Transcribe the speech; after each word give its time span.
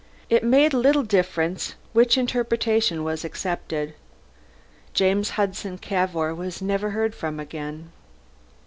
It 0.31 0.43
made 0.43 0.73
little 0.73 1.03
difference 1.03 1.75
which 1.93 2.17
interpretation 2.17 3.03
was 3.03 3.23
accepted. 3.23 3.93
James 4.95 5.29
Hudson 5.37 5.77
Cavour 5.77 6.33
was 6.33 6.59
never 6.59 6.89
heard 6.89 7.13
from 7.13 7.39
again. 7.39 7.91